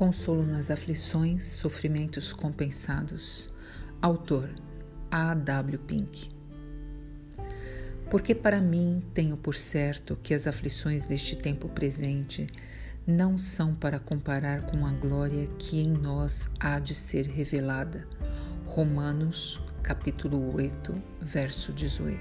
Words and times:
Consolo 0.00 0.46
nas 0.46 0.70
aflições, 0.70 1.42
sofrimentos 1.42 2.32
compensados. 2.32 3.50
Autor 4.00 4.48
A. 5.10 5.34
W. 5.34 5.78
Pink. 5.80 6.30
Porque 8.08 8.34
para 8.34 8.62
mim 8.62 9.04
tenho 9.12 9.36
por 9.36 9.54
certo 9.54 10.18
que 10.22 10.32
as 10.32 10.46
aflições 10.46 11.04
deste 11.06 11.36
tempo 11.36 11.68
presente 11.68 12.46
não 13.06 13.36
são 13.36 13.74
para 13.74 13.98
comparar 13.98 14.62
com 14.62 14.86
a 14.86 14.90
glória 14.90 15.46
que 15.58 15.78
em 15.78 15.90
nós 15.90 16.48
há 16.58 16.78
de 16.78 16.94
ser 16.94 17.26
revelada. 17.26 18.08
Romanos, 18.64 19.60
capítulo 19.82 20.54
8, 20.56 20.94
verso 21.20 21.74
18. 21.74 22.18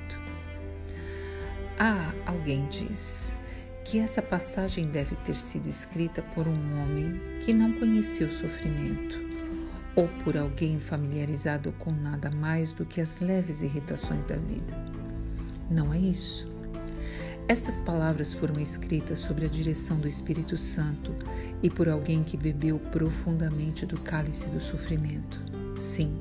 Ah, 1.79 2.13
alguém 2.25 2.67
diz: 2.67 3.38
que 3.89 3.97
essa 3.97 4.21
passagem 4.21 4.87
deve 4.87 5.15
ter 5.15 5.35
sido 5.35 5.67
escrita 5.67 6.21
por 6.21 6.47
um 6.47 6.79
homem 6.79 7.19
que 7.43 7.51
não 7.51 7.73
conhecia 7.73 8.27
o 8.27 8.31
sofrimento, 8.31 9.19
ou 9.95 10.07
por 10.23 10.37
alguém 10.37 10.79
familiarizado 10.79 11.71
com 11.79 11.91
nada 11.91 12.29
mais 12.29 12.71
do 12.71 12.85
que 12.85 13.01
as 13.01 13.19
leves 13.19 13.63
irritações 13.63 14.25
da 14.25 14.35
vida. 14.35 14.77
Não 15.71 15.91
é 15.91 15.97
isso. 15.97 16.47
Estas 17.47 17.81
palavras 17.81 18.31
foram 18.31 18.59
escritas 18.59 19.17
sob 19.17 19.43
a 19.43 19.49
direção 19.49 19.99
do 19.99 20.07
Espírito 20.07 20.55
Santo 20.55 21.11
e 21.63 21.67
por 21.67 21.89
alguém 21.89 22.23
que 22.23 22.37
bebeu 22.37 22.77
profundamente 22.77 23.87
do 23.87 23.99
cálice 24.01 24.51
do 24.51 24.61
sofrimento. 24.61 25.41
Sim, 25.79 26.19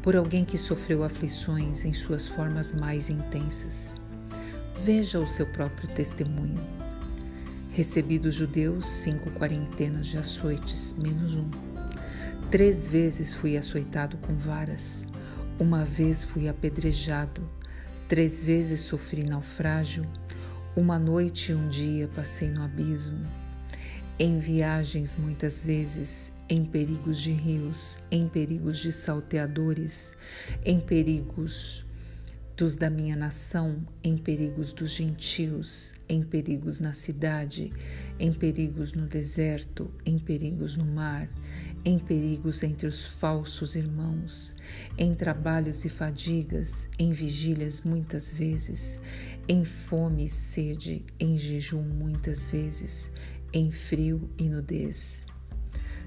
por 0.00 0.14
alguém 0.14 0.44
que 0.44 0.56
sofreu 0.56 1.02
aflições 1.02 1.84
em 1.84 1.92
suas 1.92 2.28
formas 2.28 2.70
mais 2.70 3.10
intensas. 3.10 3.96
Veja 4.84 5.18
o 5.18 5.26
seu 5.26 5.50
próprio 5.52 5.88
testemunho. 5.88 6.81
Recebi 7.72 8.18
dos 8.18 8.34
judeus 8.34 8.86
cinco 8.86 9.30
quarentenas 9.30 10.06
de 10.06 10.18
açoites, 10.18 10.92
menos 10.92 11.36
um. 11.36 11.48
Três 12.50 12.86
vezes 12.86 13.32
fui 13.32 13.56
açoitado 13.56 14.18
com 14.18 14.36
varas. 14.36 15.08
Uma 15.58 15.82
vez 15.82 16.22
fui 16.22 16.48
apedrejado. 16.48 17.48
Três 18.06 18.44
vezes 18.44 18.80
sofri 18.80 19.24
naufrágio. 19.24 20.06
Uma 20.76 20.98
noite 20.98 21.52
e 21.52 21.54
um 21.54 21.66
dia 21.70 22.10
passei 22.14 22.50
no 22.50 22.62
abismo. 22.62 23.26
Em 24.18 24.38
viagens, 24.38 25.16
muitas 25.16 25.64
vezes, 25.64 26.30
em 26.50 26.66
perigos 26.66 27.18
de 27.22 27.32
rios, 27.32 27.98
em 28.10 28.28
perigos 28.28 28.76
de 28.80 28.92
salteadores, 28.92 30.14
em 30.62 30.78
perigos 30.78 31.86
dos 32.56 32.76
da 32.76 32.90
minha 32.90 33.16
nação, 33.16 33.82
em 34.04 34.16
perigos 34.16 34.72
dos 34.72 34.90
gentios, 34.90 35.94
em 36.08 36.22
perigos 36.22 36.80
na 36.80 36.92
cidade, 36.92 37.72
em 38.18 38.32
perigos 38.32 38.92
no 38.92 39.06
deserto, 39.06 39.90
em 40.04 40.18
perigos 40.18 40.76
no 40.76 40.84
mar, 40.84 41.30
em 41.84 41.98
perigos 41.98 42.62
entre 42.62 42.86
os 42.86 43.06
falsos 43.06 43.74
irmãos, 43.74 44.54
em 44.98 45.14
trabalhos 45.14 45.84
e 45.84 45.88
fadigas, 45.88 46.88
em 46.98 47.12
vigílias 47.12 47.82
muitas 47.82 48.32
vezes, 48.32 49.00
em 49.48 49.64
fome 49.64 50.24
e 50.24 50.28
sede, 50.28 51.04
em 51.18 51.38
jejum 51.38 51.82
muitas 51.82 52.46
vezes, 52.46 53.10
em 53.52 53.70
frio 53.70 54.30
e 54.38 54.48
nudez. 54.48 55.24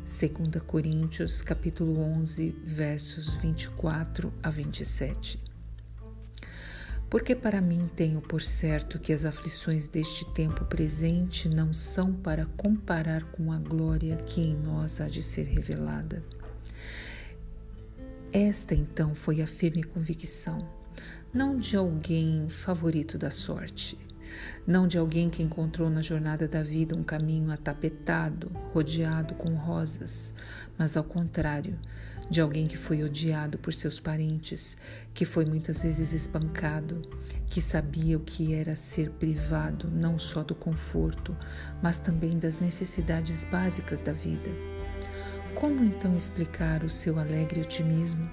2 0.04 0.62
Coríntios 0.64 1.42
capítulo 1.42 2.00
11, 2.00 2.56
versos 2.64 3.34
24 3.38 4.32
a 4.44 4.52
27 4.52 5.55
porque 7.16 7.34
para 7.34 7.62
mim 7.62 7.82
tenho 7.96 8.20
por 8.20 8.42
certo 8.42 9.00
que 9.00 9.14
as 9.14 9.24
aflições 9.24 9.88
deste 9.88 10.26
tempo 10.34 10.66
presente 10.66 11.48
não 11.48 11.74
são 11.74 12.12
para 12.12 12.46
comparar 12.58 13.24
com 13.32 13.54
a 13.54 13.58
glória 13.58 14.18
que 14.18 14.42
em 14.42 14.54
nós 14.54 15.00
há 15.00 15.08
de 15.08 15.24
ser 15.24 15.44
revelada. 15.44 16.22
Esta 18.34 18.75
então 18.75 19.16
foi 19.16 19.42
a 19.42 19.48
firme 19.48 19.81
convicção, 19.81 20.70
não 21.34 21.58
de 21.58 21.78
alguém 21.78 22.50
favorito 22.50 23.18
da 23.18 23.31
sorte, 23.31 23.98
não 24.66 24.88
de 24.88 24.97
alguém 24.97 25.29
que 25.29 25.44
encontrou 25.44 25.90
na 25.90 26.01
jornada 26.01 26.47
da 26.47 26.63
vida 26.63 26.96
um 26.96 27.03
caminho 27.03 27.51
atapetado, 27.51 28.51
rodeado 28.73 29.34
com 29.35 29.53
rosas, 29.56 30.34
mas 30.78 30.97
ao 30.97 31.03
contrário, 31.03 31.78
de 32.29 32.41
alguém 32.41 32.68
que 32.68 32.78
foi 32.78 33.03
odiado 33.03 33.57
por 33.57 33.74
seus 33.74 34.00
parentes, 34.00 34.78
que 35.13 35.25
foi 35.25 35.45
muitas 35.45 35.84
vezes 35.84 36.13
espancado, 36.13 37.01
que 37.47 37.62
sabia 37.62 38.18
o 38.18 38.22
que 38.22 38.53
era 38.53 38.75
ser 38.75 39.12
privado 39.12 39.90
não 39.91 40.18
só 40.18 40.44
do 40.44 40.56
conforto, 40.56 41.38
mas 41.81 42.00
também 42.00 42.38
das 42.38 42.59
necessidades 42.59 43.45
básicas 43.45 44.01
da 44.01 44.12
vida. 44.12 44.50
Como 45.53 45.84
então 45.84 46.16
explicar 46.18 46.84
o 46.84 46.90
seu 46.90 47.19
alegre 47.19 47.62
otimismo? 47.62 48.29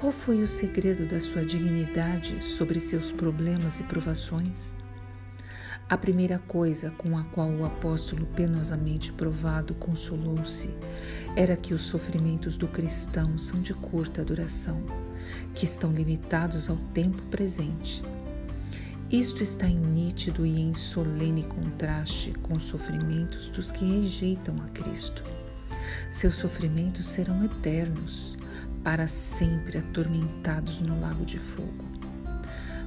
Qual 0.00 0.12
foi 0.12 0.42
o 0.42 0.48
segredo 0.48 1.06
da 1.06 1.20
sua 1.20 1.44
dignidade 1.44 2.42
sobre 2.42 2.80
seus 2.80 3.12
problemas 3.12 3.80
e 3.80 3.84
provações? 3.84 4.74
A 5.90 5.98
primeira 5.98 6.38
coisa 6.38 6.90
com 6.92 7.18
a 7.18 7.24
qual 7.24 7.50
o 7.50 7.66
apóstolo 7.66 8.24
penosamente 8.24 9.12
provado 9.12 9.74
consolou-se 9.74 10.70
era 11.36 11.54
que 11.54 11.74
os 11.74 11.82
sofrimentos 11.82 12.56
do 12.56 12.66
cristão 12.66 13.36
são 13.36 13.60
de 13.60 13.74
curta 13.74 14.24
duração, 14.24 14.82
que 15.54 15.66
estão 15.66 15.92
limitados 15.92 16.70
ao 16.70 16.78
tempo 16.94 17.22
presente. 17.24 18.02
Isto 19.10 19.42
está 19.42 19.66
em 19.66 19.76
nítido 19.78 20.46
e 20.46 20.62
em 20.62 20.72
solene 20.72 21.42
contraste 21.42 22.32
com 22.40 22.54
os 22.54 22.62
sofrimentos 22.62 23.48
dos 23.48 23.70
que 23.70 23.84
rejeitam 23.84 24.56
a 24.62 24.68
Cristo. 24.70 25.22
Seus 26.10 26.36
sofrimentos 26.36 27.06
serão 27.06 27.44
eternos, 27.44 28.38
para 28.82 29.06
sempre 29.06 29.78
atormentados 29.78 30.80
no 30.80 31.00
lago 31.00 31.24
de 31.24 31.38
fogo. 31.38 31.84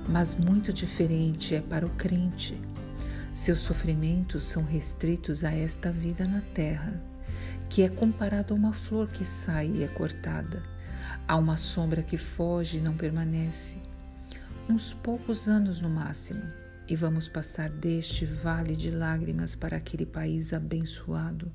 Mas 0.08 0.36
muito 0.36 0.74
diferente 0.74 1.56
é 1.56 1.62
para 1.62 1.86
o 1.86 1.90
crente 1.92 2.60
seus 3.34 3.62
sofrimentos 3.62 4.44
são 4.44 4.64
restritos 4.64 5.44
a 5.44 5.52
esta 5.52 5.92
vida 5.92 6.24
na 6.28 6.40
terra, 6.54 7.02
que 7.68 7.82
é 7.82 7.90
comparado 7.90 8.54
a 8.54 8.56
uma 8.56 8.72
flor 8.72 9.10
que 9.10 9.26
sai 9.26 9.72
e 9.74 9.84
é 9.84 9.88
cortada, 9.88 10.62
a 11.28 11.36
uma 11.36 11.58
sombra 11.58 12.04
que 12.04 12.16
foge 12.16 12.78
e 12.78 12.82
não 12.82 12.96
permanece. 12.96 13.78
Uns 14.70 14.94
poucos 14.94 15.50
anos 15.50 15.82
no 15.82 15.90
máximo, 15.90 16.44
e 16.88 16.96
vamos 16.96 17.28
passar 17.28 17.72
deste 17.72 18.24
vale 18.24 18.76
de 18.76 18.92
lágrimas 18.92 19.56
para 19.56 19.78
aquele 19.78 20.06
país 20.06 20.54
abençoado, 20.54 21.52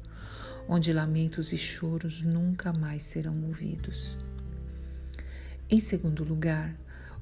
onde 0.68 0.92
lamentos 0.92 1.52
e 1.52 1.56
choros 1.56 2.22
nunca 2.22 2.72
mais 2.72 3.04
serão 3.04 3.34
ouvidos. 3.44 4.18
Em 5.70 5.80
segundo 5.80 6.24
lugar, 6.24 6.74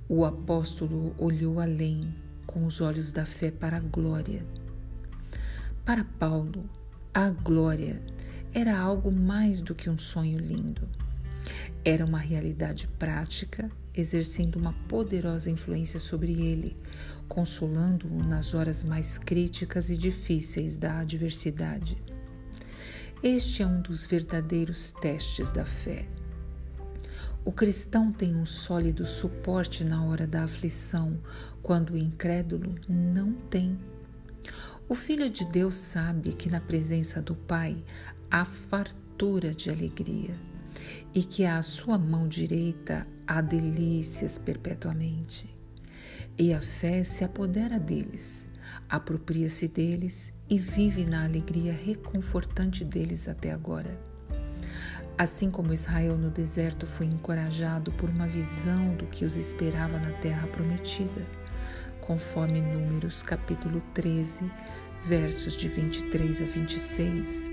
o 0.08 0.24
apóstolo 0.24 1.12
olhou 1.18 1.58
além 1.58 2.14
com 2.46 2.64
os 2.64 2.80
olhos 2.80 3.10
da 3.10 3.26
fé 3.26 3.50
para 3.50 3.78
a 3.78 3.80
glória. 3.80 4.46
Para 5.84 6.04
Paulo, 6.04 6.64
a 7.12 7.28
glória 7.28 8.00
era 8.54 8.78
algo 8.78 9.10
mais 9.10 9.60
do 9.60 9.74
que 9.74 9.90
um 9.90 9.98
sonho 9.98 10.38
lindo. 10.38 10.88
Era 11.84 12.04
uma 12.04 12.20
realidade 12.20 12.86
prática, 12.86 13.68
exercendo 13.92 14.54
uma 14.60 14.72
poderosa 14.86 15.50
influência 15.50 15.98
sobre 15.98 16.40
ele, 16.40 16.76
consolando-o 17.28 18.22
nas 18.22 18.54
horas 18.54 18.84
mais 18.84 19.18
críticas 19.18 19.90
e 19.90 19.96
difíceis 19.96 20.78
da 20.78 21.00
adversidade. 21.00 22.00
Este 23.24 23.64
é 23.64 23.66
um 23.66 23.80
dos 23.80 24.06
verdadeiros 24.06 24.92
testes 24.92 25.50
da 25.50 25.64
fé. 25.64 26.06
O 27.46 27.52
cristão 27.52 28.10
tem 28.10 28.34
um 28.34 28.44
sólido 28.44 29.06
suporte 29.06 29.84
na 29.84 30.04
hora 30.04 30.26
da 30.26 30.42
aflição, 30.42 31.16
quando 31.62 31.90
o 31.90 31.96
incrédulo 31.96 32.74
não 32.88 33.34
tem. 33.34 33.78
O 34.88 34.96
Filho 34.96 35.30
de 35.30 35.44
Deus 35.44 35.76
sabe 35.76 36.32
que 36.32 36.50
na 36.50 36.60
presença 36.60 37.22
do 37.22 37.36
Pai 37.36 37.84
há 38.28 38.44
fartura 38.44 39.54
de 39.54 39.70
alegria 39.70 40.34
e 41.14 41.22
que 41.22 41.44
à 41.44 41.62
sua 41.62 41.96
mão 41.96 42.26
direita 42.26 43.06
há 43.24 43.40
delícias 43.40 44.40
perpetuamente. 44.40 45.48
E 46.36 46.52
a 46.52 46.60
fé 46.60 47.04
se 47.04 47.22
apodera 47.22 47.78
deles, 47.78 48.50
apropria-se 48.88 49.68
deles 49.68 50.34
e 50.50 50.58
vive 50.58 51.04
na 51.04 51.22
alegria 51.22 51.72
reconfortante 51.72 52.84
deles 52.84 53.28
até 53.28 53.52
agora. 53.52 54.15
Assim 55.18 55.50
como 55.50 55.72
Israel 55.72 56.18
no 56.18 56.28
deserto 56.28 56.86
foi 56.86 57.06
encorajado 57.06 57.90
por 57.92 58.10
uma 58.10 58.26
visão 58.26 58.94
do 58.96 59.06
que 59.06 59.24
os 59.24 59.38
esperava 59.38 59.98
na 59.98 60.10
terra 60.10 60.46
prometida, 60.48 61.26
conforme 62.02 62.60
Números 62.60 63.22
capítulo 63.22 63.82
13, 63.94 64.50
versos 65.06 65.56
de 65.56 65.68
23 65.68 66.42
a 66.42 66.44
26. 66.44 67.52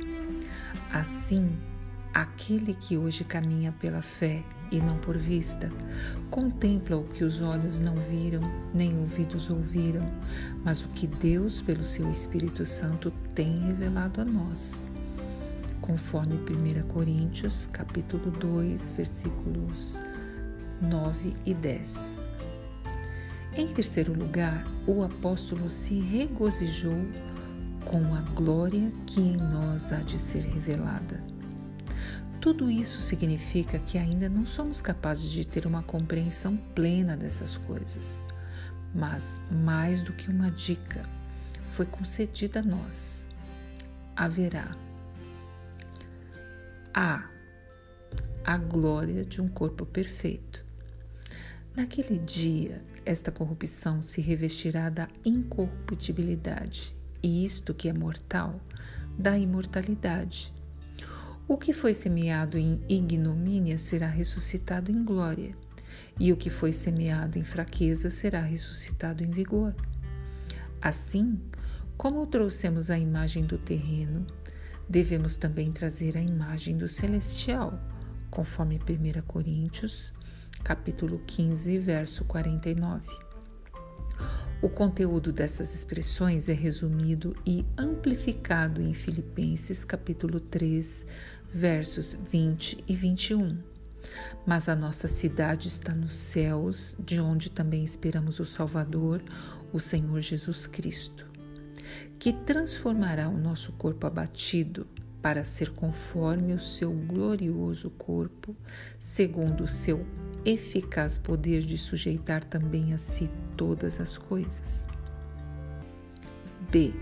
Assim, 0.92 1.58
aquele 2.14 2.74
que 2.74 2.98
hoje 2.98 3.24
caminha 3.24 3.72
pela 3.80 4.02
fé 4.02 4.44
e 4.70 4.82
não 4.82 4.98
por 4.98 5.18
vista, 5.18 5.72
contempla 6.30 6.98
o 6.98 7.06
que 7.06 7.24
os 7.24 7.42
olhos 7.42 7.80
não 7.80 7.96
viram, 7.96 8.42
nem 8.74 9.00
ouvidos 9.00 9.50
ouviram, 9.50 10.06
mas 10.66 10.84
o 10.84 10.90
que 10.90 11.08
Deus, 11.08 11.62
pelo 11.62 11.84
seu 11.84 12.10
Espírito 12.10 12.66
Santo, 12.66 13.10
tem 13.34 13.68
revelado 13.68 14.20
a 14.20 14.26
nós. 14.26 14.90
Conforme 15.84 16.36
1 16.36 16.88
Coríntios, 16.88 17.66
capítulo 17.66 18.32
2, 18.32 18.92
versículos 18.92 20.00
9 20.82 21.36
e 21.46 21.54
10. 21.54 22.22
Em 23.58 23.68
terceiro 23.68 24.14
lugar, 24.14 24.66
o 24.88 25.04
apóstolo 25.04 25.70
se 25.70 26.00
regozijou 26.00 26.98
com 27.84 28.16
a 28.16 28.22
glória 28.34 28.94
que 29.06 29.20
em 29.20 29.36
nós 29.36 29.92
há 29.92 29.98
de 29.98 30.18
ser 30.18 30.44
revelada. 30.44 31.22
Tudo 32.40 32.72
isso 32.72 33.02
significa 33.02 33.78
que 33.78 33.98
ainda 33.98 34.30
não 34.30 34.46
somos 34.46 34.80
capazes 34.80 35.30
de 35.30 35.46
ter 35.46 35.66
uma 35.66 35.84
compreensão 35.84 36.56
plena 36.74 37.18
dessas 37.18 37.58
coisas, 37.58 38.22
mas 38.96 39.42
mais 39.52 40.02
do 40.02 40.14
que 40.14 40.30
uma 40.30 40.50
dica 40.50 41.04
foi 41.68 41.86
concedida 41.86 42.62
a 42.62 42.64
nós. 42.64 43.28
Haverá 44.16 44.78
a 46.94 47.30
a 48.46 48.58
glória 48.58 49.24
de 49.24 49.42
um 49.42 49.48
corpo 49.48 49.86
perfeito. 49.86 50.66
Naquele 51.76 52.20
dia, 52.20 52.84
esta 53.06 53.32
corrupção 53.32 54.02
se 54.02 54.20
revestirá 54.20 54.90
da 54.90 55.08
incorruptibilidade, 55.24 56.94
e 57.22 57.46
isto 57.46 57.74
que 57.74 57.88
é 57.88 57.94
mortal, 57.94 58.60
da 59.18 59.38
imortalidade. 59.38 60.54
O 61.48 61.58
que 61.58 61.72
foi 61.72 61.94
semeado 61.94 62.58
em 62.58 62.82
ignomínia 62.90 63.78
será 63.78 64.08
ressuscitado 64.08 64.92
em 64.92 65.04
glória, 65.04 65.56
e 66.20 66.32
o 66.34 66.38
que 66.38 66.50
foi 66.50 66.74
semeado 66.74 67.40
em 67.40 67.44
fraqueza 67.44 68.10
será 68.10 68.42
ressuscitado 68.42 69.24
em 69.24 69.32
vigor. 69.32 69.74
Assim, 70.82 71.40
como 71.98 72.28
trouxemos 72.28 72.90
a 72.90 73.00
imagem 73.00 73.46
do 73.46 73.58
terreno, 73.58 74.28
devemos 74.94 75.38
também 75.38 75.72
trazer 75.72 76.16
a 76.16 76.22
imagem 76.22 76.78
do 76.78 76.88
celestial, 76.88 77.82
conforme 78.30 78.76
1 78.78 79.24
Coríntios, 79.24 80.14
capítulo 80.64 81.20
15, 81.26 81.80
verso 81.80 82.24
49. 82.26 83.10
O 84.62 84.70
conteúdo 84.70 85.34
dessas 85.34 85.74
expressões 85.74 86.48
é 86.48 86.54
resumido 86.54 87.36
e 87.44 87.66
amplificado 87.76 88.84
em 88.84 88.94
Filipenses 88.94 89.84
capítulo 89.84 90.40
3, 90.40 91.08
versos 91.52 92.16
20 92.30 92.84
e 92.88 92.96
21. 92.96 93.58
Mas 94.46 94.70
a 94.70 94.76
nossa 94.76 95.08
cidade 95.08 95.70
está 95.70 95.96
nos 95.96 96.14
céus, 96.14 96.96
de 97.04 97.20
onde 97.20 97.50
também 97.50 97.84
esperamos 97.84 98.40
o 98.40 98.46
Salvador, 98.46 99.24
o 99.74 99.80
Senhor 99.80 100.22
Jesus 100.22 100.68
Cristo 100.68 101.33
que 102.20 102.32
transformará 102.32 103.28
o 103.28 103.38
nosso 103.38 103.74
corpo 103.74 104.08
abatido 104.08 104.88
para 105.22 105.44
ser 105.44 105.72
conforme 105.72 106.54
o 106.54 106.60
seu 106.60 106.92
glorioso 106.92 107.90
corpo, 107.92 108.56
segundo 109.00 109.64
o 109.64 109.68
seu 109.68 110.06
eficaz 110.46 111.18
poder 111.18 111.62
de 111.62 111.78
sujeitar 111.78 112.44
também 112.44 112.94
a 112.94 112.98
si 112.98 113.30
todas 113.56 114.02
as 114.02 114.18
coisas. 114.18 114.88
B. 116.70 116.94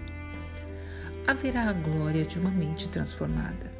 Haverá 1.26 1.70
a 1.70 1.74
glória 1.74 2.24
de 2.24 2.38
uma 2.38 2.52
mente 2.52 2.90
transformada. 2.90 3.72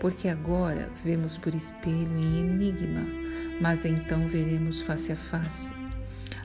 Porque 0.00 0.28
agora 0.28 0.88
vemos 1.04 1.36
por 1.36 1.54
espelho 1.54 2.16
em 2.16 2.40
enigma, 2.40 3.02
mas 3.60 3.84
então 3.84 4.26
veremos 4.26 4.80
face 4.80 5.12
a 5.12 5.16
face. 5.16 5.79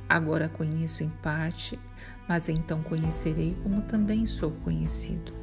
Agora 0.08 0.48
conheço 0.48 1.04
em 1.04 1.10
parte, 1.10 1.80
mas 2.28 2.48
então 2.48 2.84
conhecerei 2.84 3.58
como 3.64 3.82
também 3.82 4.26
sou 4.26 4.52
conhecido. 4.52 5.34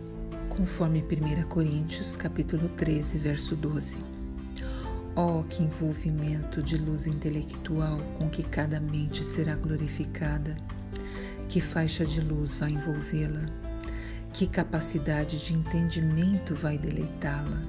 Conforme 0.48 1.02
1 1.02 1.48
Coríntios, 1.48 2.14
capítulo 2.14 2.68
13, 2.68 3.18
verso 3.18 3.56
12. 3.56 3.98
Oh, 5.16 5.42
que 5.42 5.62
envolvimento 5.62 6.62
de 6.62 6.78
luz 6.78 7.06
intelectual 7.06 7.98
com 8.16 8.28
que 8.30 8.42
cada 8.42 8.78
mente 8.78 9.24
será 9.24 9.56
glorificada! 9.56 10.56
Que 11.48 11.60
faixa 11.60 12.04
de 12.04 12.20
luz 12.20 12.54
vai 12.54 12.70
envolvê-la? 12.70 13.44
Que 14.32 14.46
capacidade 14.46 15.44
de 15.44 15.54
entendimento 15.54 16.54
vai 16.54 16.78
deleitá-la? 16.78 17.60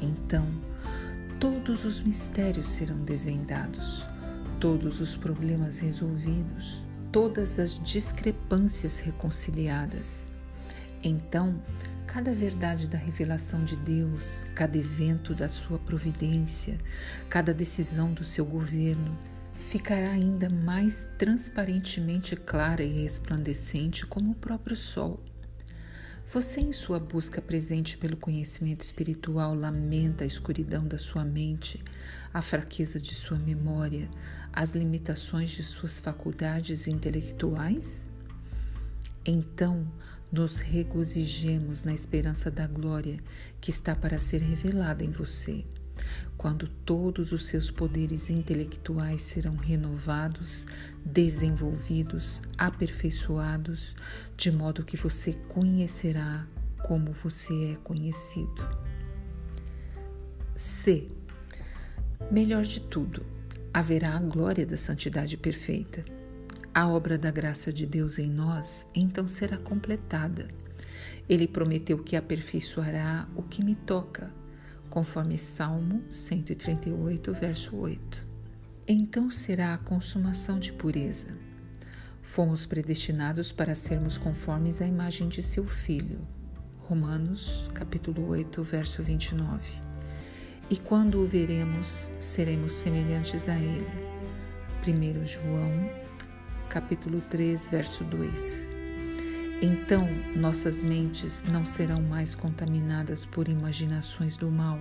Então, 0.00 0.46
todos 1.40 1.84
os 1.84 2.00
mistérios 2.00 2.68
serão 2.68 2.98
desvendados, 2.98 4.06
todos 4.60 5.00
os 5.00 5.16
problemas 5.16 5.78
resolvidos, 5.78 6.84
todas 7.10 7.58
as 7.58 7.82
discrepâncias 7.82 9.00
reconciliadas. 9.00 10.28
Então, 11.02 11.62
cada 12.06 12.34
verdade 12.34 12.86
da 12.86 12.98
revelação 12.98 13.64
de 13.64 13.74
Deus, 13.76 14.44
cada 14.54 14.76
evento 14.76 15.34
da 15.34 15.48
sua 15.48 15.78
providência, 15.78 16.78
cada 17.30 17.54
decisão 17.54 18.12
do 18.12 18.22
seu 18.22 18.44
governo, 18.44 19.16
ficará 19.58 20.10
ainda 20.10 20.50
mais 20.50 21.08
transparentemente 21.16 22.36
clara 22.36 22.82
e 22.82 23.02
resplandecente 23.02 24.04
como 24.04 24.32
o 24.32 24.34
próprio 24.34 24.76
sol. 24.76 25.22
Você, 26.32 26.60
em 26.60 26.72
sua 26.72 27.00
busca 27.00 27.42
presente 27.42 27.98
pelo 27.98 28.16
conhecimento 28.16 28.82
espiritual, 28.82 29.52
lamenta 29.52 30.22
a 30.22 30.26
escuridão 30.28 30.86
da 30.86 30.96
sua 30.96 31.24
mente, 31.24 31.82
a 32.32 32.40
fraqueza 32.40 33.00
de 33.00 33.16
sua 33.16 33.36
memória, 33.36 34.08
as 34.52 34.70
limitações 34.70 35.50
de 35.50 35.64
suas 35.64 35.98
faculdades 35.98 36.86
intelectuais? 36.86 38.08
Então, 39.26 39.84
nos 40.30 40.58
regozijemos 40.58 41.82
na 41.82 41.92
esperança 41.92 42.48
da 42.48 42.68
glória 42.68 43.18
que 43.60 43.70
está 43.70 43.96
para 43.96 44.16
ser 44.16 44.40
revelada 44.40 45.02
em 45.02 45.10
você 45.10 45.64
quando 46.36 46.66
todos 46.68 47.32
os 47.32 47.44
seus 47.44 47.70
poderes 47.70 48.30
intelectuais 48.30 49.20
serão 49.20 49.56
renovados, 49.56 50.66
desenvolvidos, 51.04 52.40
aperfeiçoados, 52.56 53.94
de 54.36 54.50
modo 54.50 54.82
que 54.82 54.96
você 54.96 55.34
conhecerá 55.48 56.46
como 56.82 57.12
você 57.12 57.72
é 57.72 57.76
conhecido. 57.84 58.66
C. 60.56 61.08
Melhor 62.30 62.62
de 62.62 62.80
tudo, 62.80 63.24
haverá 63.72 64.16
a 64.16 64.20
glória 64.20 64.64
da 64.66 64.76
santidade 64.76 65.36
perfeita. 65.36 66.04
A 66.72 66.88
obra 66.88 67.18
da 67.18 67.30
graça 67.30 67.72
de 67.72 67.84
Deus 67.84 68.18
em 68.18 68.30
nós 68.30 68.86
então 68.94 69.28
será 69.28 69.56
completada. 69.58 70.48
Ele 71.28 71.46
prometeu 71.46 71.98
que 71.98 72.16
aperfeiçoará 72.16 73.28
o 73.36 73.42
que 73.42 73.62
me 73.62 73.74
toca 73.74 74.39
conforme 74.90 75.38
Salmo 75.38 76.02
138, 76.10 77.32
verso 77.32 77.76
8. 77.76 78.26
Então 78.86 79.30
será 79.30 79.72
a 79.72 79.78
consumação 79.78 80.58
de 80.58 80.72
pureza. 80.72 81.28
Fomos 82.20 82.66
predestinados 82.66 83.52
para 83.52 83.74
sermos 83.74 84.18
conformes 84.18 84.82
à 84.82 84.86
imagem 84.86 85.28
de 85.28 85.42
seu 85.42 85.64
Filho. 85.64 86.20
Romanos, 86.80 87.70
capítulo 87.72 88.26
8, 88.28 88.62
verso 88.64 89.00
29. 89.00 89.80
E 90.68 90.76
quando 90.76 91.20
o 91.20 91.26
veremos, 91.26 92.10
seremos 92.18 92.74
semelhantes 92.74 93.48
a 93.48 93.56
ele. 93.56 93.86
1 94.86 95.24
João, 95.24 95.90
capítulo 96.68 97.20
3, 97.30 97.68
verso 97.68 98.02
2. 98.02 98.79
Então 99.62 100.08
nossas 100.34 100.82
mentes 100.82 101.44
não 101.44 101.66
serão 101.66 102.00
mais 102.00 102.34
contaminadas 102.34 103.26
por 103.26 103.46
imaginações 103.46 104.34
do 104.34 104.50
mal. 104.50 104.78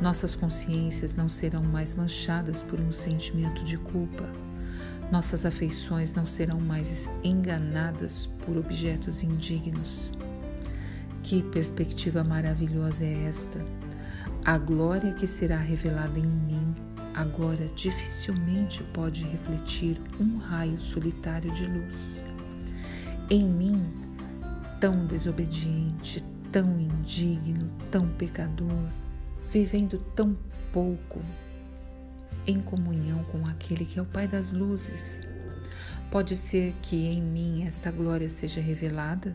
Nossas 0.00 0.34
consciências 0.34 1.14
não 1.14 1.28
serão 1.28 1.62
mais 1.62 1.94
manchadas 1.94 2.62
por 2.62 2.80
um 2.80 2.90
sentimento 2.90 3.62
de 3.64 3.76
culpa. 3.76 4.30
Nossas 5.10 5.44
afeições 5.44 6.14
não 6.14 6.24
serão 6.24 6.58
mais 6.58 7.10
enganadas 7.22 8.28
por 8.46 8.56
objetos 8.56 9.22
indignos. 9.22 10.10
Que 11.22 11.42
perspectiva 11.42 12.24
maravilhosa 12.24 13.04
é 13.04 13.24
esta! 13.24 13.62
A 14.46 14.56
glória 14.56 15.12
que 15.12 15.26
será 15.26 15.58
revelada 15.58 16.18
em 16.18 16.26
mim 16.26 16.74
agora 17.14 17.68
dificilmente 17.76 18.82
pode 18.94 19.22
refletir 19.24 20.00
um 20.18 20.38
raio 20.38 20.80
solitário 20.80 21.52
de 21.52 21.66
luz 21.66 22.24
em 23.32 23.48
mim, 23.48 23.82
tão 24.78 25.06
desobediente, 25.06 26.22
tão 26.52 26.78
indigno, 26.78 27.70
tão 27.90 28.06
pecador, 28.16 28.86
vivendo 29.48 29.96
tão 30.14 30.36
pouco 30.70 31.18
em 32.46 32.60
comunhão 32.60 33.24
com 33.24 33.42
aquele 33.46 33.86
que 33.86 33.98
é 33.98 34.02
o 34.02 34.04
Pai 34.04 34.28
das 34.28 34.52
luzes. 34.52 35.22
Pode 36.10 36.36
ser 36.36 36.74
que 36.82 37.06
em 37.06 37.22
mim 37.22 37.64
esta 37.66 37.90
glória 37.90 38.28
seja 38.28 38.60
revelada? 38.60 39.34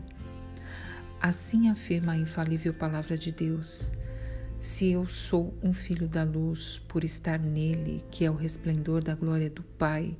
Assim 1.20 1.68
afirma 1.68 2.12
a 2.12 2.16
infalível 2.16 2.72
palavra 2.72 3.18
de 3.18 3.32
Deus. 3.32 3.90
Se 4.60 4.92
eu 4.92 5.08
sou 5.08 5.52
um 5.60 5.72
filho 5.72 6.06
da 6.06 6.22
luz, 6.22 6.80
por 6.86 7.02
estar 7.02 7.40
nele, 7.40 8.04
que 8.12 8.24
é 8.24 8.30
o 8.30 8.36
resplendor 8.36 9.02
da 9.02 9.16
glória 9.16 9.50
do 9.50 9.64
Pai, 9.64 10.16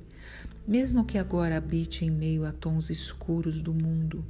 mesmo 0.67 1.05
que 1.05 1.17
agora 1.17 1.57
habite 1.57 2.05
em 2.05 2.11
meio 2.11 2.45
a 2.45 2.51
tons 2.51 2.89
escuros 2.89 3.61
do 3.61 3.73
mundo, 3.73 4.25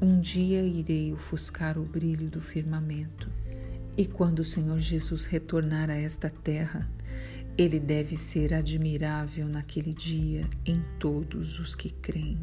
um 0.00 0.20
dia 0.20 0.62
irei 0.62 1.12
ofuscar 1.12 1.78
o 1.78 1.84
brilho 1.84 2.28
do 2.28 2.40
firmamento. 2.40 3.30
E 3.96 4.06
quando 4.06 4.40
o 4.40 4.44
Senhor 4.44 4.78
Jesus 4.78 5.24
retornar 5.24 5.88
a 5.88 5.94
esta 5.94 6.28
terra, 6.28 6.90
ele 7.56 7.78
deve 7.78 8.16
ser 8.16 8.52
admirável 8.52 9.46
naquele 9.46 9.94
dia 9.94 10.48
em 10.66 10.82
todos 10.98 11.60
os 11.60 11.74
que 11.74 11.90
creem. 11.90 12.38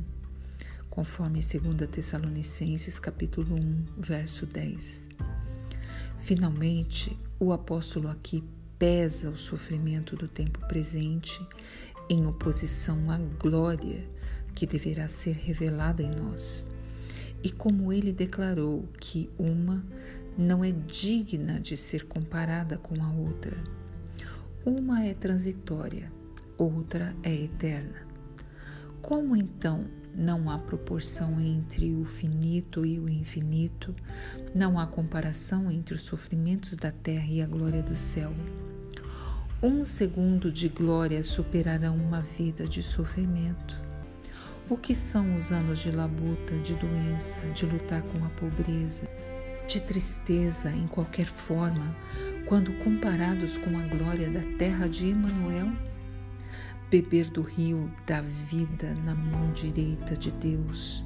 Conforme 0.90 1.40
2 1.40 1.90
Tessalonicenses 1.90 3.00
capítulo 3.00 3.56
1, 3.56 3.86
verso 3.98 4.46
10. 4.46 5.10
Finalmente, 6.18 7.18
o 7.40 7.52
apóstolo 7.52 8.08
aqui 8.08 8.44
pesa 8.80 9.30
o 9.30 9.36
sofrimento 9.36 10.16
do 10.16 10.28
tempo 10.28 10.60
presente 10.68 11.40
em 12.10 12.26
oposição 12.26 13.10
à 13.10 13.18
glória 13.18 14.04
que 14.54 14.66
deverá 14.66 15.08
ser 15.08 15.34
revelada 15.34 16.04
em 16.04 16.12
nós. 16.12 16.68
E 17.44 17.50
como 17.50 17.92
ele 17.92 18.12
declarou 18.12 18.88
que 19.00 19.30
uma 19.38 19.84
não 20.38 20.64
é 20.64 20.72
digna 20.72 21.60
de 21.60 21.76
ser 21.76 22.06
comparada 22.06 22.78
com 22.78 23.02
a 23.04 23.12
outra. 23.12 23.58
Uma 24.66 25.04
é 25.04 25.14
transitória, 25.14 26.12
outra 26.58 27.16
é 27.24 27.34
eterna. 27.34 28.08
Como 29.02 29.36
então 29.36 29.86
não 30.16 30.50
há 30.50 30.58
proporção 30.60 31.40
entre 31.40 31.94
o 31.94 32.06
finito 32.06 32.86
e 32.86 33.00
o 33.00 33.10
infinito, 33.10 33.96
não 34.54 34.78
há 34.78 34.86
comparação 34.86 35.72
entre 35.72 35.96
os 35.96 36.02
sofrimentos 36.02 36.76
da 36.76 36.92
terra 36.92 37.28
e 37.28 37.42
a 37.42 37.48
glória 37.48 37.82
do 37.82 37.96
céu. 37.96 38.34
Um 39.64 39.86
segundo 39.86 40.52
de 40.52 40.68
glória 40.68 41.22
superará 41.22 41.92
uma 41.92 42.20
vida 42.20 42.68
de 42.68 42.82
sofrimento. 42.82 43.80
O 44.68 44.76
que 44.76 44.96
são 44.96 45.36
os 45.36 45.52
anos 45.52 45.78
de 45.78 45.92
labuta, 45.92 46.56
de 46.64 46.74
doença, 46.74 47.46
de 47.50 47.68
lutar 47.68 48.02
com 48.02 48.26
a 48.26 48.30
pobreza, 48.30 49.08
de 49.68 49.80
tristeza 49.80 50.72
em 50.72 50.88
qualquer 50.88 51.28
forma, 51.28 51.96
quando 52.48 52.74
comparados 52.84 53.56
com 53.56 53.78
a 53.78 53.84
glória 53.84 54.32
da 54.32 54.42
terra 54.58 54.90
de 54.90 55.12
Emanuel? 55.12 55.72
Beber 56.90 57.30
do 57.30 57.44
rio 57.44 57.94
da 58.08 58.22
vida 58.22 58.96
na 59.06 59.14
mão 59.14 59.52
direita 59.52 60.18
de 60.18 60.32
Deus, 60.32 61.04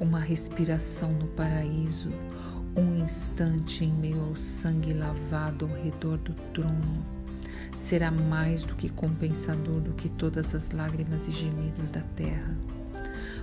uma 0.00 0.18
respiração 0.18 1.12
no 1.12 1.26
paraíso, 1.28 2.10
um 2.74 3.04
instante 3.04 3.84
em 3.84 3.92
meio 3.92 4.22
ao 4.22 4.34
sangue 4.34 4.94
lavado 4.94 5.66
ao 5.66 5.82
redor 5.82 6.16
do 6.16 6.32
trono, 6.54 7.17
será 7.76 8.10
mais 8.10 8.62
do 8.62 8.74
que 8.74 8.88
compensador 8.88 9.80
do 9.80 9.92
que 9.92 10.08
todas 10.08 10.54
as 10.54 10.70
lágrimas 10.70 11.28
e 11.28 11.32
gemidos 11.32 11.90
da 11.90 12.00
terra. 12.14 12.56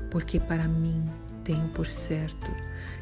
Porque 0.09 0.39
para 0.39 0.67
mim 0.67 1.03
tenho 1.43 1.67
por 1.69 1.87
certo 1.87 2.51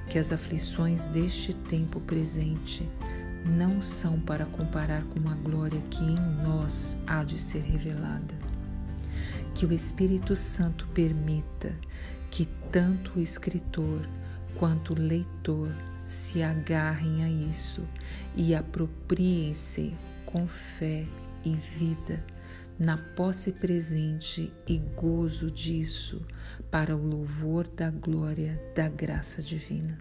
que 0.10 0.18
as 0.20 0.32
aflições 0.32 1.06
deste 1.08 1.54
tempo 1.54 2.00
presente 2.02 2.88
não 3.46 3.82
são 3.82 4.20
para 4.20 4.46
comparar 4.46 5.04
com 5.04 5.30
a 5.30 5.36
glória 5.36 5.82
que 5.90 6.04
em 6.04 6.20
nós 6.44 6.98
há 7.06 7.24
de 7.24 7.40
ser 7.40 7.62
revelada. 7.62 8.36
Que 9.54 9.66
o 9.66 9.74
Espírito 9.74 10.36
Santo 10.36 10.88
permita 10.94 11.74
que 12.32 12.48
tanto 12.72 13.20
o 13.20 13.22
escritor 13.22 14.08
quanto 14.56 14.94
o 14.94 15.00
leitor 15.00 15.72
se 16.08 16.42
agarrem 16.42 17.24
a 17.24 17.30
isso 17.30 17.84
e 18.36 18.56
apropriem-se 18.56 19.94
com 20.34 20.46
fé 20.48 21.06
e 21.46 21.54
vida 21.54 22.26
na 22.80 22.98
posse 22.98 23.52
presente 23.52 24.52
e 24.68 24.80
gozo 24.80 25.52
disso, 25.52 26.26
para 26.72 26.98
o 26.98 27.08
louvor 27.08 27.68
da 27.68 27.92
glória 27.92 28.60
da 28.76 28.90
graça 28.90 29.44
divina. 29.44 30.00